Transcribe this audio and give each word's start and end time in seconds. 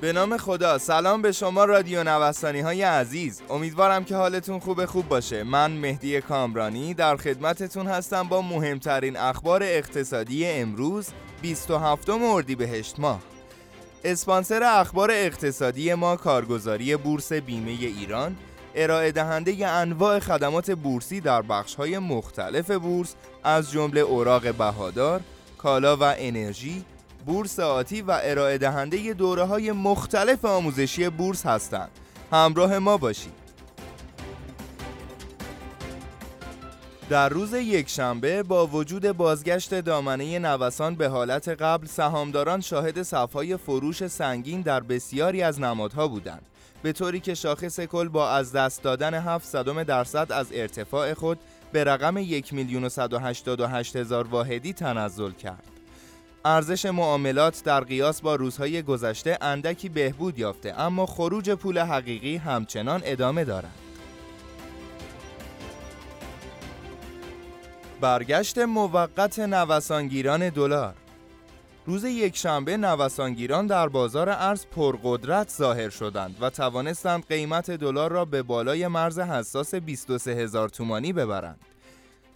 به 0.00 0.12
نام 0.12 0.36
خدا 0.36 0.78
سلام 0.78 1.22
به 1.22 1.32
شما 1.32 1.64
رادیو 1.64 2.04
نوستانی 2.04 2.60
های 2.60 2.82
عزیز. 2.82 3.42
امیدوارم 3.50 4.04
که 4.04 4.16
حالتون 4.16 4.58
خوب 4.58 4.84
خوب 4.84 5.08
باشه. 5.08 5.44
من 5.44 5.72
مهدی 5.72 6.20
کامرانی 6.20 6.94
در 6.94 7.16
خدمتتون 7.16 7.86
هستم 7.86 8.28
با 8.28 8.42
مهمترین 8.42 9.16
اخبار 9.16 9.62
اقتصادی 9.62 10.46
امروز 10.46 11.08
27 11.42 12.10
اردیبهشت 12.10 13.00
ماه. 13.00 13.20
اسپانسر 14.04 14.62
اخبار 14.62 15.10
اقتصادی 15.12 15.94
ما 15.94 16.16
کارگزاری 16.16 16.96
بورس 16.96 17.32
بیمه 17.32 17.70
ایران 17.70 18.36
ارائه 18.74 19.12
دهنده 19.12 19.66
انواع 19.66 20.18
خدمات 20.18 20.70
بورسی 20.70 21.20
در 21.20 21.42
های 21.78 21.98
مختلف 21.98 22.70
بورس 22.70 23.14
از 23.44 23.72
جمله 23.72 24.00
اوراق 24.00 24.54
بهادار، 24.54 25.20
کالا 25.58 25.96
و 25.96 26.14
انرژی، 26.18 26.84
بورس 27.26 27.60
آتی 27.60 28.02
و 28.02 28.20
ارائه 28.22 28.58
دهنده 28.58 29.12
دوره 29.12 29.44
های 29.44 29.72
مختلف 29.72 30.44
آموزشی 30.44 31.08
بورس 31.08 31.46
هستند. 31.46 31.90
همراه 32.32 32.78
ما 32.78 32.96
باشید. 32.96 33.46
در 37.08 37.28
روز 37.28 37.52
یکشنبه 37.54 38.42
با 38.42 38.66
وجود 38.66 39.12
بازگشت 39.12 39.74
دامنه 39.74 40.38
نوسان 40.38 40.94
به 40.94 41.08
حالت 41.08 41.48
قبل 41.48 41.86
سهامداران 41.86 42.60
شاهد 42.60 43.02
صفهای 43.02 43.56
فروش 43.56 44.06
سنگین 44.06 44.60
در 44.60 44.80
بسیاری 44.80 45.42
از 45.42 45.60
نمادها 45.60 46.08
بودند 46.08 46.42
به 46.82 46.92
طوری 46.92 47.20
که 47.20 47.34
شاخص 47.34 47.80
کل 47.80 48.08
با 48.08 48.30
از 48.30 48.52
دست 48.52 48.82
دادن 48.82 49.14
7 49.14 49.44
درصد 49.82 50.32
از 50.32 50.46
ارتفاع 50.52 51.14
خود 51.14 51.38
به 51.72 51.84
رقم 51.84 52.16
1 52.16 52.52
میلیون 52.52 52.84
و 52.84 52.88
واحدی 54.22 54.72
تنزل 54.72 55.30
کرد. 55.30 55.75
ارزش 56.46 56.86
معاملات 56.86 57.62
در 57.64 57.80
قیاس 57.80 58.20
با 58.20 58.34
روزهای 58.34 58.82
گذشته 58.82 59.38
اندکی 59.40 59.88
بهبود 59.88 60.38
یافته 60.38 60.80
اما 60.80 61.06
خروج 61.06 61.50
پول 61.50 61.78
حقیقی 61.78 62.36
همچنان 62.36 63.02
ادامه 63.04 63.44
دارد. 63.44 63.74
برگشت 68.00 68.58
موقت 68.58 69.38
نوسانگیران 69.38 70.48
دلار 70.48 70.94
روز 71.86 72.04
یکشنبه 72.04 72.76
نوسانگیران 72.76 73.66
در 73.66 73.88
بازار 73.88 74.28
ارز 74.28 74.66
پرقدرت 74.66 75.50
ظاهر 75.50 75.90
شدند 75.90 76.36
و 76.40 76.50
توانستند 76.50 77.26
قیمت 77.28 77.70
دلار 77.70 78.10
را 78.10 78.24
به 78.24 78.42
بالای 78.42 78.86
مرز 78.86 79.18
حساس 79.18 79.74
23 79.74 80.30
هزار 80.30 80.68
تومانی 80.68 81.12
ببرند. 81.12 81.60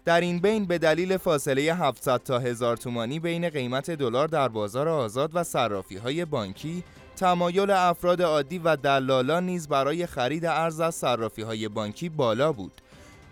در 0.04 0.20
این 0.20 0.38
بین 0.38 0.64
به 0.64 0.78
دلیل 0.78 1.16
فاصله 1.16 1.62
700 1.62 2.22
تا 2.22 2.38
هزار 2.38 2.76
تومانی 2.76 3.20
بین 3.20 3.48
قیمت 3.48 3.90
دلار 3.90 4.28
در 4.28 4.48
بازار 4.48 4.88
آزاد 4.88 5.30
و 5.34 5.44
صرافی 5.44 5.96
های 5.96 6.24
بانکی 6.24 6.84
تمایل 7.16 7.70
افراد 7.70 8.22
عادی 8.22 8.58
و 8.58 8.76
دلالان 8.76 9.46
نیز 9.46 9.68
برای 9.68 10.06
خرید 10.06 10.46
ارز 10.46 10.80
از 10.80 10.94
صرافی 10.94 11.42
های 11.42 11.68
بانکی 11.68 12.08
بالا 12.08 12.52
بود 12.52 12.72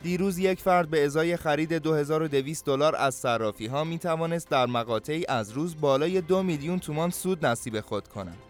دیروز 0.02 0.38
یک 0.38 0.60
فرد 0.60 0.88
به 0.88 1.04
ازای 1.04 1.36
خرید 1.36 1.72
2200 1.72 2.64
دلار 2.66 2.96
از 2.96 3.14
صرافی 3.14 3.66
ها 3.66 3.84
می 3.84 3.98
توانست 3.98 4.50
در 4.50 4.66
مقاطعی 4.66 5.24
از 5.28 5.52
روز 5.52 5.80
بالای 5.80 6.20
دو 6.20 6.42
میلیون 6.42 6.78
تومان 6.78 7.10
سود 7.10 7.46
نصیب 7.46 7.80
خود 7.80 8.08
کند. 8.08 8.47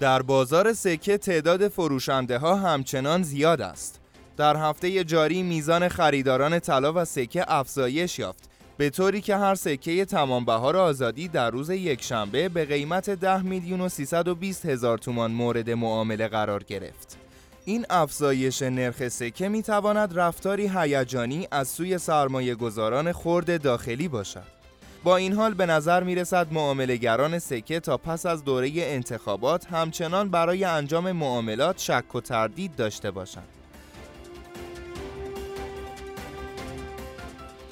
در 0.00 0.22
بازار 0.22 0.72
سکه 0.72 1.18
تعداد 1.18 1.68
فروشنده 1.68 2.38
ها 2.38 2.54
همچنان 2.54 3.22
زیاد 3.22 3.60
است. 3.60 4.00
در 4.36 4.56
هفته 4.56 5.04
جاری 5.04 5.42
میزان 5.42 5.88
خریداران 5.88 6.58
طلا 6.58 6.92
و 6.92 7.04
سکه 7.04 7.44
افزایش 7.52 8.18
یافت 8.18 8.50
به 8.76 8.90
طوری 8.90 9.20
که 9.20 9.36
هر 9.36 9.54
سکه 9.54 10.04
تمام 10.04 10.44
بهار 10.44 10.76
آزادی 10.76 11.28
در 11.28 11.50
روز 11.50 11.70
یکشنبه 11.70 12.48
به 12.48 12.64
قیمت 12.64 13.10
10 13.10 13.42
میلیون 13.42 13.80
و 13.80 13.88
320 13.88 14.66
هزار 14.66 14.98
تومان 14.98 15.30
مورد 15.30 15.70
معامله 15.70 16.28
قرار 16.28 16.62
گرفت. 16.62 17.16
این 17.64 17.86
افزایش 17.90 18.62
نرخ 18.62 19.08
سکه 19.08 19.48
می 19.48 19.62
تواند 19.62 20.18
رفتاری 20.18 20.70
هیجانی 20.74 21.48
از 21.50 21.68
سوی 21.68 21.98
سرمایه 21.98 22.54
گذاران 22.54 23.12
خرد 23.12 23.62
داخلی 23.62 24.08
باشد. 24.08 24.57
با 25.04 25.16
این 25.16 25.32
حال 25.32 25.54
به 25.54 25.66
نظر 25.66 26.02
می 26.02 26.14
رسد 26.14 26.52
معاملهگران 26.52 27.38
سکه 27.38 27.80
تا 27.80 27.96
پس 27.96 28.26
از 28.26 28.44
دوره 28.44 28.70
انتخابات 28.76 29.66
همچنان 29.66 30.28
برای 30.28 30.64
انجام 30.64 31.12
معاملات 31.12 31.78
شک 31.78 32.14
و 32.14 32.20
تردید 32.20 32.76
داشته 32.76 33.10
باشند. 33.10 33.48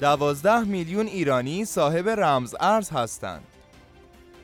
دوازده 0.01 0.63
میلیون 0.63 1.07
ایرانی 1.07 1.65
صاحب 1.65 2.09
رمز 2.09 2.55
ارز 2.59 2.89
هستند. 2.89 3.43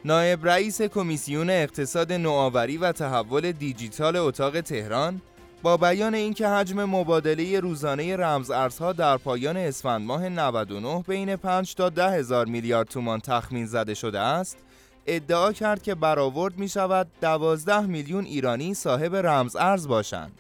نایب 0.06 0.48
رئیس 0.48 0.82
کمیسیون 0.82 1.50
اقتصاد 1.50 2.14
نوآوری 2.14 2.78
و 2.78 2.92
تحول 2.92 3.52
دیجیتال 3.52 4.16
اتاق 4.16 4.62
تهران 4.62 5.22
با 5.64 5.78
بیان 5.78 6.16
اینکه 6.16 6.48
حجم 6.48 6.86
مبادله 6.86 7.60
روزانه 7.60 8.16
رمز 8.16 8.52
ارزها 8.52 8.94
در 8.94 9.18
پایان 9.18 9.58
اسفند 9.58 10.02
ماه 10.02 10.30
99 10.30 11.04
بین 11.08 11.36
5 11.36 11.76
تا 11.76 11.90
10 11.90 12.12
هزار 12.12 12.46
میلیارد 12.46 12.88
تومان 12.88 13.20
تخمین 13.20 13.66
زده 13.66 13.94
شده 13.94 14.20
است 14.20 14.58
ادعا 15.06 15.54
کرد 15.54 15.84
که 15.84 15.96
برآورد 15.96 16.58
می 16.58 16.70
شود 16.70 17.08
12 17.22 17.82
میلیون 17.82 18.26
ایرانی 18.26 18.74
صاحب 18.74 19.16
رمز 19.16 19.56
ارز 19.56 19.88
باشند. 19.88 20.32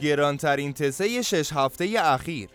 گرانترین 0.00 0.72
تسه 0.72 1.22
شش 1.22 1.52
هفته 1.52 1.94
اخیر 1.98 2.48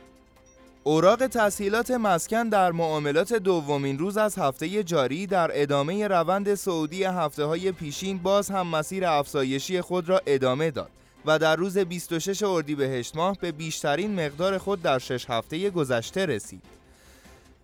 اوراق 0.86 1.28
تسهیلات 1.28 1.92
مسکن 1.92 2.50
در 2.50 2.72
معاملات 2.72 3.34
دومین 3.34 4.00
روز 4.00 4.18
از 4.18 4.38
هفته 4.38 4.84
جاری 4.84 5.28
در 5.28 5.52
ادامه 5.54 6.08
روند 6.08 6.56
سعودی 6.56 7.04
هفته 7.04 7.44
های 7.44 7.72
پیشین 7.72 8.18
باز 8.18 8.50
هم 8.50 8.68
مسیر 8.68 9.06
افزایشی 9.06 9.82
خود 9.82 10.10
را 10.10 10.22
ادامه 10.26 10.72
داد 10.72 10.90
و 11.26 11.40
در 11.40 11.56
روز 11.56 11.78
26 11.78 12.44
اردیبهشت 12.44 13.16
ماه 13.16 13.38
به 13.42 13.52
بیشترین 13.52 14.26
مقدار 14.26 14.58
خود 14.58 14.82
در 14.82 15.00
شش 15.00 15.26
هفته 15.30 15.70
گذشته 15.70 16.26
رسید. 16.26 16.62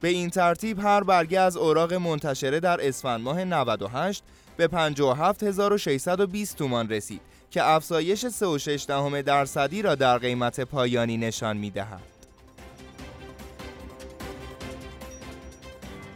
به 0.01 0.07
این 0.07 0.29
ترتیب 0.29 0.79
هر 0.79 1.03
برگه 1.03 1.39
از 1.39 1.57
اوراق 1.57 1.93
منتشره 1.93 2.59
در 2.59 2.87
اسفند 2.87 3.21
ماه 3.21 3.43
98 3.43 4.23
به 4.57 4.67
57620 4.67 6.57
تومان 6.57 6.89
رسید 6.89 7.21
که 7.51 7.63
افزایش 7.63 8.25
3.6 8.25 8.85
دهم 8.87 9.21
درصدی 9.21 9.81
را 9.81 9.95
در 9.95 10.17
قیمت 10.17 10.59
پایانی 10.59 11.17
نشان 11.17 11.57
می 11.57 11.69
دهد. 11.69 12.18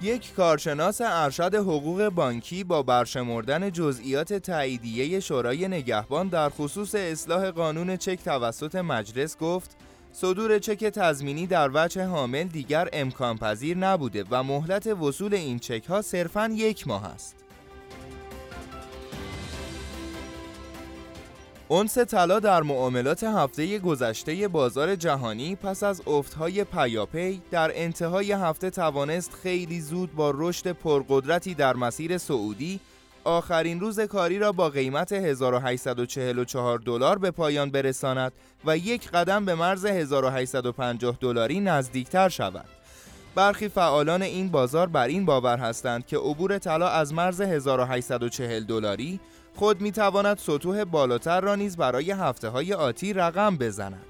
یک 0.04 0.34
کارشناس 0.34 1.02
ارشد 1.04 1.56
حقوق 1.56 2.10
بانکی 2.10 2.64
با 2.64 2.84
برشمردن 2.84 3.72
جزئیات 3.72 4.34
تاییدیه 4.34 5.20
شورای 5.20 5.68
نگهبان 5.68 6.28
در 6.28 6.50
خصوص 6.50 6.96
اصلاح 6.96 7.52
قانون 7.52 7.98
چک 7.98 8.24
توسط 8.24 8.76
مجلس 8.76 9.38
گفت 9.38 9.78
صدور 10.12 10.60
چک 10.60 10.86
تضمینی 10.86 11.48
در 11.48 11.70
وجه 11.74 12.06
حامل 12.06 12.44
دیگر 12.44 12.90
امکان 12.94 13.38
پذیر 13.38 13.78
نبوده 13.78 14.26
و 14.32 14.44
مهلت 14.44 14.88
وصول 14.88 15.34
این 15.34 15.60
چک 15.60 15.86
ها 15.86 16.02
صرفاً 16.02 16.50
یک 16.54 16.88
ماه 16.88 17.06
است. 17.06 17.43
اونس 21.74 21.98
طلا 21.98 22.40
در 22.40 22.64
معاملات 22.64 23.24
هفته 23.24 23.80
گذشته 23.80 24.48
بازار 24.48 24.96
جهانی 24.96 25.56
پس 25.56 25.84
از 25.84 26.08
افتهای 26.08 26.64
پیاپی 26.64 27.42
در 27.52 27.72
انتهای 27.76 28.32
هفته 28.32 28.70
توانست 28.70 29.34
خیلی 29.44 29.82
زود 29.82 30.16
با 30.16 30.32
رشد 30.36 30.72
پرقدرتی 30.72 31.54
در 31.54 31.76
مسیر 31.76 32.18
سعودی 32.18 32.80
آخرین 33.24 33.80
روز 33.80 34.00
کاری 34.00 34.40
را 34.40 34.52
با 34.52 34.70
قیمت 34.70 35.12
1844 35.12 36.80
دلار 36.80 37.18
به 37.18 37.32
پایان 37.32 37.72
برساند 37.72 38.32
و 38.66 38.78
یک 38.78 39.10
قدم 39.12 39.46
به 39.46 39.56
مرز 39.56 39.86
1850 39.86 41.18
دلاری 41.22 41.60
نزدیکتر 41.60 42.30
شود. 42.30 42.66
برخی 43.36 43.70
فعالان 43.70 44.22
این 44.22 44.50
بازار 44.50 44.88
بر 44.88 45.08
این 45.08 45.26
باور 45.26 45.58
هستند 45.58 46.06
که 46.06 46.18
عبور 46.18 46.58
طلا 46.58 46.88
از 46.88 47.14
مرز 47.14 47.42
1840 47.42 48.64
دلاری 48.64 49.20
خود 49.56 49.82
می 49.82 49.92
تواند 49.92 50.38
سطوح 50.38 50.84
بالاتر 50.84 51.42
را 51.42 51.56
نیز 51.56 51.78
برای 51.78 52.12
هفته 52.12 52.50
های 52.50 52.74
آتی 52.74 53.14
رقم 53.14 53.58
بزند. 53.58 54.06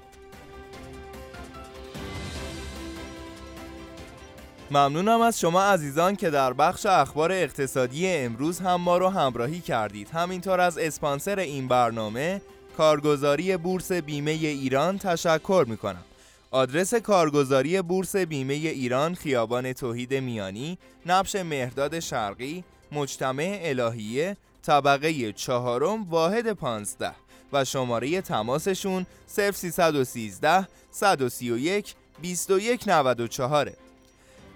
ممنونم 4.70 5.20
از 5.20 5.40
شما 5.40 5.62
عزیزان 5.62 6.16
که 6.16 6.30
در 6.30 6.52
بخش 6.52 6.86
اخبار 6.86 7.32
اقتصادی 7.32 8.08
امروز 8.08 8.60
هم 8.60 8.74
ما 8.74 8.98
رو 8.98 9.08
همراهی 9.08 9.60
کردید 9.60 10.10
همینطور 10.10 10.60
از 10.60 10.78
اسپانسر 10.78 11.38
این 11.38 11.68
برنامه 11.68 12.40
کارگزاری 12.76 13.56
بورس 13.56 13.92
بیمه 13.92 14.30
ایران 14.30 14.98
تشکر 14.98 15.64
می 15.68 15.76
کنم 15.76 16.04
آدرس 16.50 16.94
کارگزاری 16.94 17.82
بورس 17.82 18.16
بیمه 18.16 18.54
ایران 18.54 19.14
خیابان 19.14 19.72
توحید 19.72 20.14
میانی 20.14 20.78
نبش 21.06 21.36
مهرداد 21.36 22.00
شرقی 22.00 22.64
مجتمع 22.92 23.58
الهیه 23.62 24.36
طبقه 24.66 25.32
چهارم 25.32 26.10
واحد 26.10 26.52
پانزده 26.52 27.12
و 27.52 27.64
شماره 27.64 28.20
تماسشون 28.20 29.06
0313 29.26 30.68
131 30.90 31.94
2194 32.22 33.72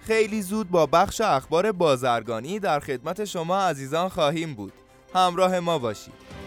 خیلی 0.00 0.43
زود 0.43 0.70
با 0.70 0.87
بخش 0.87 1.20
اخبار 1.20 1.72
بازرگانی 1.72 2.58
در 2.58 2.81
خدمت 2.81 3.25
شما 3.25 3.58
عزیزان 3.58 4.08
خواهیم 4.08 4.55
بود. 4.55 4.72
همراه 5.14 5.60
ما 5.60 5.78
باشید. 5.78 6.38